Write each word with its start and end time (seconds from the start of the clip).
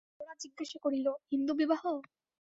গোরা 0.19 0.33
জিজ্ঞাসা 0.43 0.77
করিল, 0.83 1.07
হিন্দুবিবাহ? 1.31 1.83